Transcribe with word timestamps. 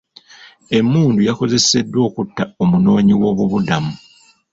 Emmundu 0.77 1.19
yakozeseddwa 1.27 1.99
okutta 2.07 2.43
omunoonyiwoobubudamu. 2.61 3.93